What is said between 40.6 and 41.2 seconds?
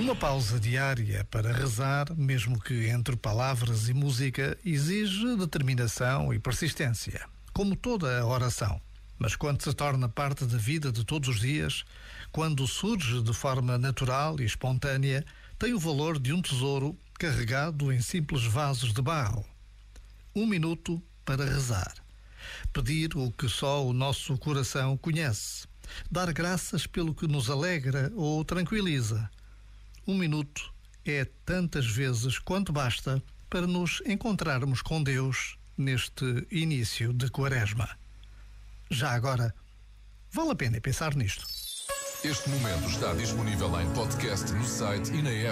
pensar